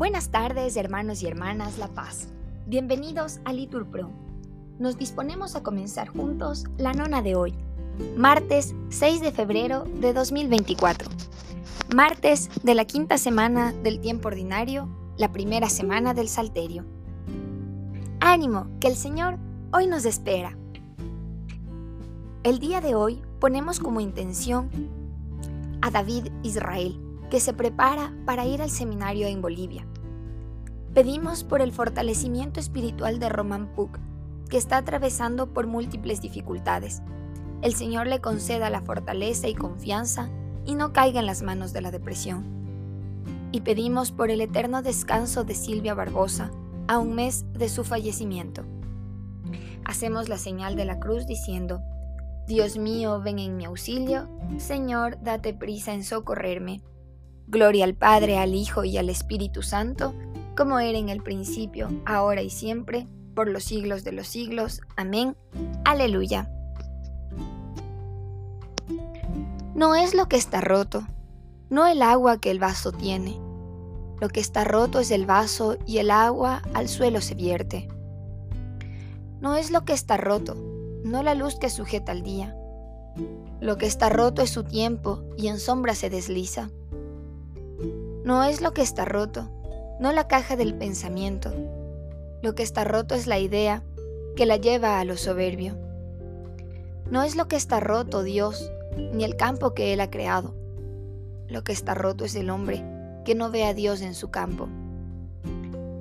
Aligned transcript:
Buenas 0.00 0.30
tardes, 0.30 0.78
hermanos 0.78 1.22
y 1.22 1.26
hermanas 1.26 1.76
La 1.76 1.88
Paz. 1.88 2.28
Bienvenidos 2.64 3.38
a 3.44 3.52
Litur 3.52 3.86
Pro. 3.86 4.10
Nos 4.78 4.96
disponemos 4.96 5.56
a 5.56 5.62
comenzar 5.62 6.08
juntos 6.08 6.64
la 6.78 6.94
nona 6.94 7.20
de 7.20 7.36
hoy, 7.36 7.52
martes 8.16 8.74
6 8.88 9.20
de 9.20 9.30
febrero 9.30 9.84
de 10.00 10.14
2024. 10.14 11.06
Martes 11.94 12.48
de 12.62 12.74
la 12.74 12.86
quinta 12.86 13.18
semana 13.18 13.72
del 13.72 14.00
tiempo 14.00 14.28
ordinario, 14.28 14.88
la 15.18 15.32
primera 15.32 15.68
semana 15.68 16.14
del 16.14 16.30
Salterio. 16.30 16.86
Ánimo, 18.20 18.68
que 18.80 18.88
el 18.88 18.96
Señor 18.96 19.36
hoy 19.70 19.86
nos 19.86 20.06
espera. 20.06 20.56
El 22.42 22.58
día 22.58 22.80
de 22.80 22.94
hoy 22.94 23.20
ponemos 23.38 23.78
como 23.78 24.00
intención 24.00 24.70
a 25.82 25.90
David 25.90 26.28
Israel, 26.42 26.98
que 27.30 27.40
se 27.40 27.54
prepara 27.54 28.12
para 28.26 28.44
ir 28.44 28.60
al 28.60 28.70
seminario 28.70 29.26
en 29.26 29.40
Bolivia. 29.40 29.86
Pedimos 30.92 31.44
por 31.44 31.62
el 31.62 31.72
fortalecimiento 31.72 32.60
espiritual 32.60 33.18
de 33.20 33.28
Roman 33.28 33.72
Puck, 33.74 33.98
que 34.48 34.58
está 34.58 34.76
atravesando 34.76 35.54
por 35.54 35.66
múltiples 35.66 36.20
dificultades. 36.20 37.00
El 37.62 37.74
Señor 37.74 38.08
le 38.08 38.20
conceda 38.20 38.68
la 38.70 38.82
fortaleza 38.82 39.46
y 39.48 39.54
confianza 39.54 40.28
y 40.66 40.74
no 40.74 40.92
caiga 40.92 41.20
en 41.20 41.26
las 41.26 41.42
manos 41.42 41.72
de 41.72 41.80
la 41.80 41.90
depresión. 41.90 42.44
Y 43.52 43.60
pedimos 43.60 44.12
por 44.12 44.30
el 44.30 44.40
eterno 44.40 44.82
descanso 44.82 45.44
de 45.44 45.54
Silvia 45.54 45.94
Barbosa, 45.94 46.50
a 46.88 46.98
un 46.98 47.14
mes 47.14 47.44
de 47.52 47.68
su 47.68 47.84
fallecimiento. 47.84 48.64
Hacemos 49.84 50.28
la 50.28 50.38
señal 50.38 50.74
de 50.74 50.84
la 50.84 50.98
cruz 50.98 51.26
diciendo, 51.26 51.80
Dios 52.48 52.78
mío, 52.78 53.20
ven 53.22 53.38
en 53.38 53.56
mi 53.56 53.64
auxilio, 53.64 54.28
Señor, 54.58 55.22
date 55.22 55.54
prisa 55.54 55.94
en 55.94 56.02
socorrerme. 56.02 56.82
Gloria 57.50 57.84
al 57.84 57.94
Padre, 57.94 58.38
al 58.38 58.54
Hijo 58.54 58.84
y 58.84 58.96
al 58.96 59.10
Espíritu 59.10 59.62
Santo, 59.62 60.14
como 60.56 60.78
era 60.78 60.96
en 60.96 61.08
el 61.08 61.20
principio, 61.20 61.88
ahora 62.06 62.42
y 62.42 62.50
siempre, 62.50 63.08
por 63.34 63.48
los 63.48 63.64
siglos 63.64 64.04
de 64.04 64.12
los 64.12 64.28
siglos. 64.28 64.80
Amén. 64.96 65.36
Aleluya. 65.84 66.48
No 69.74 69.96
es 69.96 70.14
lo 70.14 70.28
que 70.28 70.36
está 70.36 70.60
roto, 70.60 71.04
no 71.70 71.88
el 71.88 72.02
agua 72.02 72.38
que 72.38 72.52
el 72.52 72.60
vaso 72.60 72.92
tiene. 72.92 73.40
Lo 74.20 74.28
que 74.28 74.38
está 74.38 74.62
roto 74.62 75.00
es 75.00 75.10
el 75.10 75.26
vaso 75.26 75.76
y 75.86 75.98
el 75.98 76.12
agua 76.12 76.62
al 76.72 76.88
suelo 76.88 77.20
se 77.20 77.34
vierte. 77.34 77.88
No 79.40 79.56
es 79.56 79.72
lo 79.72 79.84
que 79.84 79.92
está 79.92 80.16
roto, 80.16 80.54
no 81.02 81.24
la 81.24 81.34
luz 81.34 81.58
que 81.58 81.68
sujeta 81.68 82.12
al 82.12 82.22
día. 82.22 82.54
Lo 83.60 83.76
que 83.76 83.86
está 83.86 84.08
roto 84.08 84.40
es 84.40 84.50
su 84.50 84.62
tiempo 84.62 85.24
y 85.36 85.48
en 85.48 85.58
sombra 85.58 85.96
se 85.96 86.10
desliza. 86.10 86.70
No 88.24 88.44
es 88.44 88.60
lo 88.60 88.72
que 88.72 88.82
está 88.82 89.04
roto, 89.04 89.48
no 89.98 90.12
la 90.12 90.28
caja 90.28 90.56
del 90.56 90.74
pensamiento. 90.74 91.52
Lo 92.42 92.54
que 92.54 92.62
está 92.62 92.84
roto 92.84 93.14
es 93.14 93.26
la 93.26 93.38
idea 93.38 93.82
que 94.36 94.46
la 94.46 94.56
lleva 94.56 95.00
a 95.00 95.04
lo 95.04 95.16
soberbio. 95.16 95.76
No 97.10 97.22
es 97.22 97.34
lo 97.34 97.48
que 97.48 97.56
está 97.56 97.80
roto 97.80 98.22
Dios, 98.22 98.70
ni 99.14 99.24
el 99.24 99.36
campo 99.36 99.74
que 99.74 99.92
Él 99.92 100.00
ha 100.00 100.10
creado. 100.10 100.54
Lo 101.48 101.64
que 101.64 101.72
está 101.72 101.94
roto 101.94 102.24
es 102.24 102.34
el 102.34 102.50
hombre 102.50 102.84
que 103.24 103.34
no 103.34 103.50
ve 103.50 103.64
a 103.64 103.74
Dios 103.74 104.02
en 104.02 104.14
su 104.14 104.30
campo. 104.30 104.68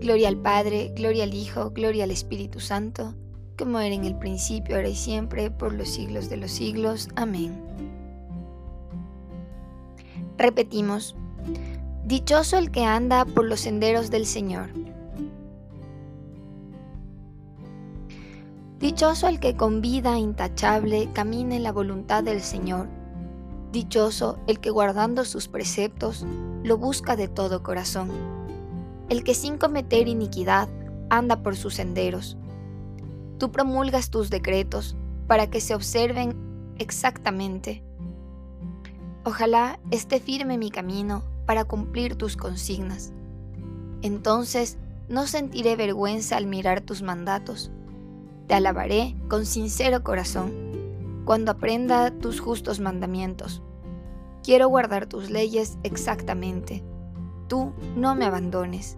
Gloria 0.00 0.28
al 0.28 0.36
Padre, 0.36 0.92
gloria 0.94 1.24
al 1.24 1.34
Hijo, 1.34 1.70
gloria 1.70 2.04
al 2.04 2.10
Espíritu 2.10 2.58
Santo, 2.60 3.14
como 3.58 3.78
era 3.78 3.94
en 3.94 4.04
el 4.04 4.16
principio, 4.16 4.76
ahora 4.76 4.88
y 4.88 4.96
siempre, 4.96 5.50
por 5.50 5.74
los 5.74 5.88
siglos 5.88 6.28
de 6.28 6.38
los 6.38 6.50
siglos. 6.50 7.08
Amén. 7.16 7.62
Repetimos, 10.38 11.14
Dichoso 12.10 12.58
el 12.58 12.72
que 12.72 12.84
anda 12.84 13.24
por 13.24 13.44
los 13.44 13.60
senderos 13.60 14.10
del 14.10 14.26
Señor. 14.26 14.70
Dichoso 18.80 19.28
el 19.28 19.38
que 19.38 19.54
con 19.56 19.80
vida 19.80 20.18
intachable 20.18 21.08
camina 21.12 21.54
en 21.54 21.62
la 21.62 21.70
voluntad 21.70 22.24
del 22.24 22.40
Señor. 22.40 22.88
Dichoso 23.70 24.40
el 24.48 24.58
que 24.58 24.70
guardando 24.70 25.24
sus 25.24 25.46
preceptos 25.46 26.26
lo 26.64 26.78
busca 26.78 27.14
de 27.14 27.28
todo 27.28 27.62
corazón. 27.62 28.10
El 29.08 29.22
que 29.22 29.34
sin 29.34 29.56
cometer 29.56 30.08
iniquidad 30.08 30.68
anda 31.10 31.44
por 31.44 31.54
sus 31.54 31.74
senderos. 31.74 32.36
Tú 33.38 33.52
promulgas 33.52 34.10
tus 34.10 34.30
decretos 34.30 34.96
para 35.28 35.48
que 35.48 35.60
se 35.60 35.76
observen 35.76 36.34
exactamente. 36.76 37.84
Ojalá 39.22 39.78
esté 39.92 40.18
firme 40.18 40.58
mi 40.58 40.72
camino 40.72 41.29
para 41.50 41.64
cumplir 41.64 42.14
tus 42.14 42.36
consignas. 42.36 43.12
Entonces 44.02 44.78
no 45.08 45.26
sentiré 45.26 45.74
vergüenza 45.74 46.36
al 46.36 46.46
mirar 46.46 46.80
tus 46.80 47.02
mandatos. 47.02 47.72
Te 48.46 48.54
alabaré 48.54 49.16
con 49.28 49.44
sincero 49.44 50.04
corazón 50.04 50.52
cuando 51.24 51.50
aprenda 51.50 52.12
tus 52.12 52.38
justos 52.38 52.78
mandamientos. 52.78 53.64
Quiero 54.44 54.68
guardar 54.68 55.06
tus 55.06 55.28
leyes 55.28 55.76
exactamente. 55.82 56.84
Tú 57.48 57.72
no 57.96 58.14
me 58.14 58.26
abandones. 58.26 58.96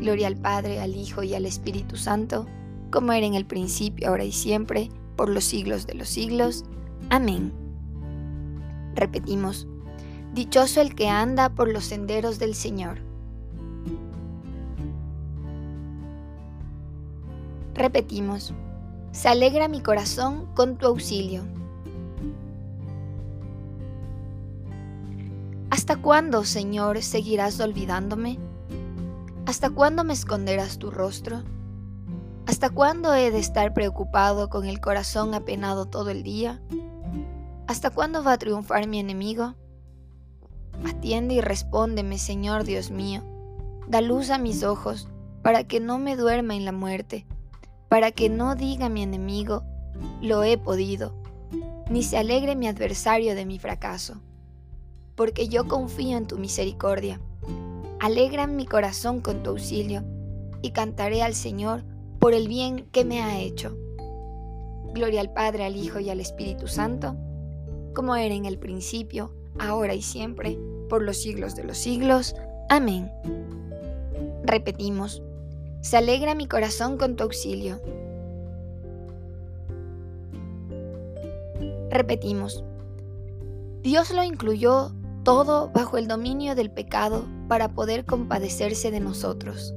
Gloria 0.00 0.26
al 0.26 0.36
Padre, 0.36 0.80
al 0.80 0.96
Hijo 0.96 1.22
y 1.22 1.34
al 1.34 1.46
Espíritu 1.46 1.94
Santo, 1.94 2.46
como 2.90 3.12
era 3.12 3.24
en 3.24 3.34
el 3.34 3.46
principio, 3.46 4.08
ahora 4.08 4.24
y 4.24 4.32
siempre, 4.32 4.88
por 5.14 5.28
los 5.28 5.44
siglos 5.44 5.86
de 5.86 5.94
los 5.94 6.08
siglos. 6.08 6.64
Amén. 7.08 7.52
Repetimos, 8.96 9.68
Dichoso 10.38 10.80
el 10.80 10.94
que 10.94 11.08
anda 11.08 11.48
por 11.48 11.68
los 11.68 11.86
senderos 11.86 12.38
del 12.38 12.54
Señor. 12.54 13.00
Repetimos, 17.74 18.54
se 19.10 19.28
alegra 19.28 19.66
mi 19.66 19.80
corazón 19.80 20.46
con 20.54 20.76
tu 20.76 20.86
auxilio. 20.86 21.42
¿Hasta 25.70 25.96
cuándo, 25.96 26.44
Señor, 26.44 27.02
seguirás 27.02 27.58
olvidándome? 27.58 28.38
¿Hasta 29.44 29.70
cuándo 29.70 30.04
me 30.04 30.12
esconderás 30.12 30.78
tu 30.78 30.92
rostro? 30.92 31.42
¿Hasta 32.46 32.70
cuándo 32.70 33.12
he 33.12 33.32
de 33.32 33.40
estar 33.40 33.74
preocupado 33.74 34.48
con 34.48 34.66
el 34.66 34.80
corazón 34.80 35.34
apenado 35.34 35.86
todo 35.86 36.10
el 36.10 36.22
día? 36.22 36.62
¿Hasta 37.66 37.90
cuándo 37.90 38.22
va 38.22 38.34
a 38.34 38.38
triunfar 38.38 38.86
mi 38.86 39.00
enemigo? 39.00 39.56
Atiende 40.84 41.34
y 41.34 41.40
respóndeme, 41.40 42.18
Señor 42.18 42.64
Dios 42.64 42.90
mío. 42.90 43.22
Da 43.88 44.00
luz 44.00 44.30
a 44.30 44.38
mis 44.38 44.62
ojos, 44.62 45.08
para 45.42 45.64
que 45.64 45.80
no 45.80 45.98
me 45.98 46.16
duerma 46.16 46.54
en 46.54 46.64
la 46.64 46.72
muerte, 46.72 47.26
para 47.88 48.10
que 48.10 48.28
no 48.28 48.54
diga 48.54 48.88
mi 48.88 49.02
enemigo, 49.02 49.62
lo 50.20 50.44
he 50.44 50.58
podido, 50.58 51.14
ni 51.90 52.02
se 52.02 52.18
alegre 52.18 52.54
mi 52.54 52.68
adversario 52.68 53.34
de 53.34 53.46
mi 53.46 53.58
fracaso. 53.58 54.20
Porque 55.16 55.48
yo 55.48 55.66
confío 55.66 56.16
en 56.16 56.26
tu 56.26 56.38
misericordia. 56.38 57.20
Alegra 57.98 58.46
mi 58.46 58.66
corazón 58.66 59.20
con 59.20 59.42
tu 59.42 59.50
auxilio, 59.50 60.04
y 60.62 60.70
cantaré 60.70 61.22
al 61.22 61.34
Señor 61.34 61.84
por 62.18 62.34
el 62.34 62.48
bien 62.48 62.86
que 62.92 63.04
me 63.04 63.22
ha 63.22 63.38
hecho. 63.40 63.76
Gloria 64.92 65.20
al 65.20 65.32
Padre, 65.32 65.64
al 65.64 65.76
Hijo 65.76 66.00
y 66.00 66.10
al 66.10 66.20
Espíritu 66.20 66.66
Santo, 66.66 67.16
como 67.94 68.16
era 68.16 68.34
en 68.34 68.44
el 68.44 68.58
principio, 68.58 69.32
ahora 69.58 69.94
y 69.94 70.02
siempre, 70.02 70.58
por 70.88 71.02
los 71.02 71.18
siglos 71.18 71.54
de 71.54 71.64
los 71.64 71.78
siglos. 71.78 72.34
Amén. 72.68 73.12
Repetimos, 74.42 75.22
se 75.80 75.96
alegra 75.96 76.34
mi 76.34 76.46
corazón 76.46 76.96
con 76.96 77.16
tu 77.16 77.24
auxilio. 77.24 77.80
Repetimos, 81.90 82.64
Dios 83.82 84.12
lo 84.12 84.22
incluyó 84.22 84.92
todo 85.24 85.70
bajo 85.70 85.98
el 85.98 86.08
dominio 86.08 86.54
del 86.54 86.70
pecado 86.70 87.24
para 87.48 87.68
poder 87.68 88.04
compadecerse 88.04 88.90
de 88.90 89.00
nosotros. 89.00 89.74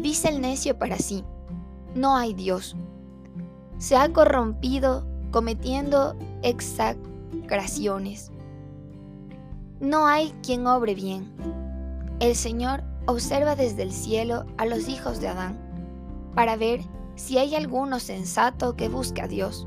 Dice 0.00 0.28
el 0.28 0.40
necio 0.40 0.78
para 0.78 0.98
sí, 0.98 1.24
no 1.94 2.16
hay 2.16 2.34
Dios 2.34 2.76
se 3.82 3.96
ha 3.96 4.08
corrompido 4.12 5.04
cometiendo 5.32 6.14
exagraciones. 6.42 8.30
No 9.80 10.06
hay 10.06 10.32
quien 10.40 10.68
obre 10.68 10.94
bien. 10.94 11.32
El 12.20 12.36
Señor 12.36 12.84
observa 13.06 13.56
desde 13.56 13.82
el 13.82 13.90
cielo 13.90 14.46
a 14.56 14.66
los 14.66 14.88
hijos 14.88 15.20
de 15.20 15.26
Adán 15.26 15.58
para 16.32 16.54
ver 16.54 16.82
si 17.16 17.38
hay 17.38 17.56
alguno 17.56 17.98
sensato 17.98 18.76
que 18.76 18.88
busque 18.88 19.20
a 19.20 19.26
Dios. 19.26 19.66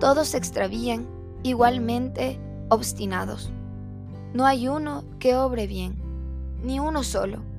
Todos 0.00 0.26
se 0.26 0.38
extravían 0.38 1.06
igualmente 1.44 2.40
obstinados. 2.70 3.52
No 4.34 4.46
hay 4.46 4.66
uno 4.66 5.04
que 5.20 5.36
obre 5.36 5.68
bien, 5.68 5.94
ni 6.64 6.80
uno 6.80 7.04
solo. 7.04 7.49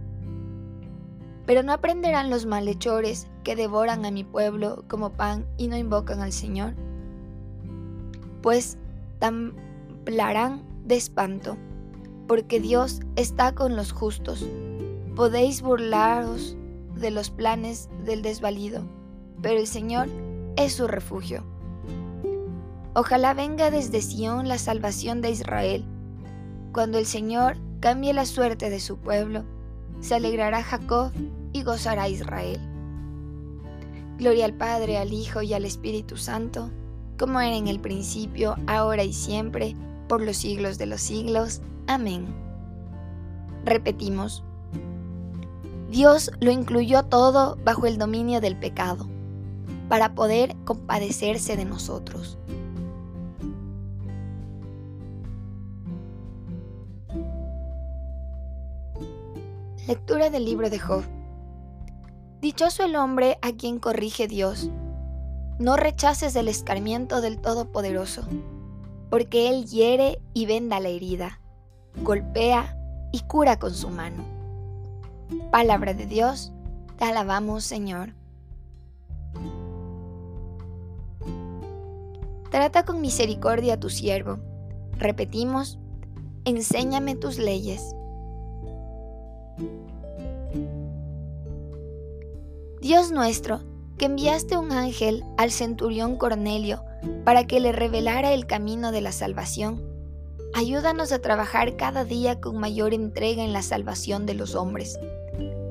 Pero 1.45 1.63
no 1.63 1.73
aprenderán 1.73 2.29
los 2.29 2.45
malhechores 2.45 3.27
que 3.43 3.55
devoran 3.55 4.05
a 4.05 4.11
mi 4.11 4.23
pueblo 4.23 4.83
como 4.87 5.11
pan 5.11 5.45
y 5.57 5.67
no 5.67 5.77
invocan 5.77 6.21
al 6.21 6.31
Señor. 6.31 6.73
Pues 8.41 8.77
temblarán 9.19 10.63
de 10.85 10.95
espanto, 10.95 11.57
porque 12.27 12.59
Dios 12.59 13.01
está 13.15 13.53
con 13.53 13.75
los 13.75 13.91
justos. 13.91 14.45
Podéis 15.15 15.61
burlaros 15.61 16.55
de 16.95 17.11
los 17.11 17.29
planes 17.29 17.89
del 18.05 18.21
desvalido, 18.21 18.83
pero 19.41 19.59
el 19.59 19.67
Señor 19.67 20.07
es 20.55 20.73
su 20.73 20.87
refugio. 20.87 21.43
Ojalá 22.93 23.33
venga 23.33 23.71
desde 23.71 24.01
Sión 24.01 24.47
la 24.47 24.57
salvación 24.57 25.21
de 25.21 25.31
Israel. 25.31 25.85
Cuando 26.73 26.97
el 26.97 27.05
Señor 27.05 27.57
cambie 27.79 28.13
la 28.13 28.25
suerte 28.25 28.69
de 28.69 28.79
su 28.79 28.97
pueblo, 28.97 29.45
se 30.01 30.15
alegrará 30.15 30.61
Jacob 30.63 31.11
y 31.53 31.63
gozará 31.63 32.09
Israel. 32.09 32.59
Gloria 34.17 34.45
al 34.45 34.53
Padre, 34.53 34.97
al 34.97 35.13
Hijo 35.13 35.41
y 35.41 35.53
al 35.53 35.65
Espíritu 35.65 36.17
Santo, 36.17 36.69
como 37.17 37.39
era 37.39 37.55
en 37.55 37.67
el 37.67 37.79
principio, 37.79 38.55
ahora 38.67 39.03
y 39.03 39.13
siempre, 39.13 39.75
por 40.07 40.21
los 40.21 40.37
siglos 40.37 40.77
de 40.77 40.87
los 40.87 41.01
siglos. 41.01 41.61
Amén. 41.87 42.27
Repetimos. 43.63 44.43
Dios 45.89 46.31
lo 46.39 46.51
incluyó 46.51 47.03
todo 47.03 47.57
bajo 47.63 47.85
el 47.85 47.97
dominio 47.97 48.41
del 48.41 48.57
pecado, 48.57 49.07
para 49.89 50.15
poder 50.15 50.55
compadecerse 50.65 51.57
de 51.57 51.65
nosotros. 51.65 52.37
Lectura 59.87 60.29
del 60.29 60.45
libro 60.45 60.69
de 60.69 60.77
Job. 60.77 61.03
Dichoso 62.39 62.83
el 62.83 62.95
hombre 62.95 63.39
a 63.41 63.51
quien 63.51 63.79
corrige 63.79 64.27
Dios. 64.27 64.69
No 65.57 65.75
rechaces 65.75 66.35
el 66.35 66.49
escarmiento 66.49 67.19
del 67.19 67.41
Todopoderoso, 67.41 68.21
porque 69.09 69.49
Él 69.49 69.65
hiere 69.65 70.21
y 70.35 70.45
venda 70.45 70.79
la 70.79 70.89
herida, 70.89 71.41
golpea 72.03 72.77
y 73.11 73.21
cura 73.21 73.57
con 73.57 73.73
su 73.73 73.89
mano. 73.89 74.23
Palabra 75.49 75.95
de 75.95 76.05
Dios, 76.05 76.53
te 76.97 77.05
alabamos 77.05 77.63
Señor. 77.63 78.13
Trata 82.51 82.85
con 82.85 83.01
misericordia 83.01 83.73
a 83.73 83.79
tu 83.79 83.89
siervo. 83.89 84.37
Repetimos, 84.99 85.79
enséñame 86.45 87.15
tus 87.15 87.39
leyes. 87.39 87.95
Dios 92.81 93.11
nuestro, 93.11 93.61
que 93.97 94.05
enviaste 94.05 94.57
un 94.57 94.71
ángel 94.71 95.23
al 95.37 95.51
centurión 95.51 96.17
Cornelio 96.17 96.83
para 97.23 97.45
que 97.45 97.59
le 97.59 97.71
revelara 97.71 98.33
el 98.33 98.47
camino 98.47 98.91
de 98.91 99.01
la 99.01 99.11
salvación, 99.11 99.83
ayúdanos 100.53 101.11
a 101.11 101.19
trabajar 101.19 101.77
cada 101.77 102.03
día 102.03 102.39
con 102.41 102.57
mayor 102.57 102.93
entrega 102.93 103.43
en 103.43 103.53
la 103.53 103.61
salvación 103.61 104.25
de 104.25 104.33
los 104.33 104.55
hombres, 104.55 104.99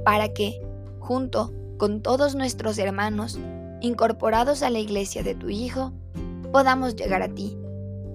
para 0.04 0.32
que, 0.32 0.60
junto 0.98 1.52
con 1.78 2.02
todos 2.02 2.34
nuestros 2.34 2.78
hermanos, 2.78 3.38
incorporados 3.80 4.62
a 4.62 4.70
la 4.70 4.78
iglesia 4.78 5.22
de 5.22 5.34
tu 5.34 5.48
Hijo, 5.48 5.92
podamos 6.52 6.94
llegar 6.94 7.22
a 7.22 7.34
ti. 7.34 7.56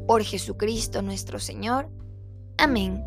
Por 0.07 0.23
Jesucristo 0.23 1.01
nuestro 1.01 1.39
Señor. 1.39 1.89
Amén. 2.57 3.03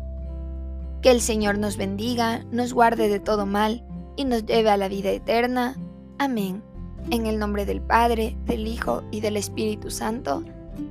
Que 1.01 1.11
el 1.11 1.21
Señor 1.21 1.57
nos 1.57 1.77
bendiga, 1.77 2.45
nos 2.51 2.73
guarde 2.73 3.07
de 3.07 3.19
todo 3.19 3.45
mal 3.45 3.85
y 4.17 4.25
nos 4.25 4.45
lleve 4.45 4.69
a 4.69 4.77
la 4.77 4.89
vida 4.89 5.09
eterna. 5.11 5.77
Amén. 6.17 6.61
En 7.09 7.25
el 7.25 7.39
nombre 7.39 7.65
del 7.65 7.81
Padre, 7.81 8.35
del 8.45 8.67
Hijo 8.67 9.03
y 9.11 9.21
del 9.21 9.37
Espíritu 9.37 9.91
Santo. 9.91 10.43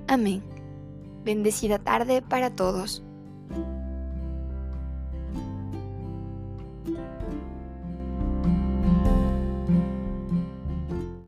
Amén. 0.07 0.43
Bendecida 1.25 1.79
tarde 1.79 2.23
para 2.23 2.55
todos. 2.57 3.03